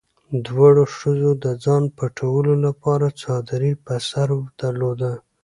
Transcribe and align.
دواړو 0.47 0.83
ښځو 0.97 1.31
د 1.43 1.45
ځان 1.63 1.83
پټولو 1.97 2.53
لپاره 2.65 3.07
څادري 3.21 3.73
په 3.85 3.93
سر 4.09 4.29
درلوده. 4.61 5.11